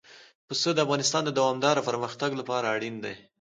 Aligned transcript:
پسه 0.47 0.69
د 0.73 0.77
افغانستان 0.85 1.21
د 1.25 1.29
دوامداره 1.39 1.81
پرمختګ 1.89 2.31
لپاره 2.39 2.65
اړین 2.75 2.95
دي. 3.03 3.15